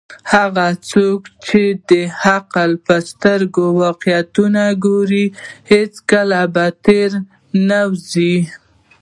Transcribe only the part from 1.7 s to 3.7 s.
د عقل په سترګو